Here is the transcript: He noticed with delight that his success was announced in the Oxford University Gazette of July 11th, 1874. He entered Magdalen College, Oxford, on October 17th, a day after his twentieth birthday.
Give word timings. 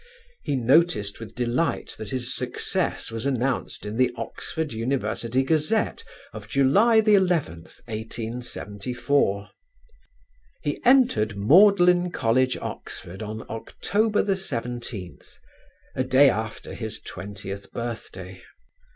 He 0.41 0.55
noticed 0.55 1.19
with 1.19 1.35
delight 1.35 1.93
that 1.99 2.09
his 2.09 2.33
success 2.35 3.11
was 3.11 3.27
announced 3.27 3.85
in 3.85 3.97
the 3.97 4.11
Oxford 4.15 4.73
University 4.73 5.43
Gazette 5.43 6.03
of 6.33 6.47
July 6.47 6.99
11th, 7.01 7.81
1874. 7.87 9.49
He 10.63 10.81
entered 10.83 11.37
Magdalen 11.37 12.09
College, 12.11 12.57
Oxford, 12.57 13.21
on 13.21 13.45
October 13.47 14.23
17th, 14.23 15.37
a 15.93 16.03
day 16.03 16.31
after 16.31 16.73
his 16.73 16.99
twentieth 16.99 17.71
birthday. 17.71 18.41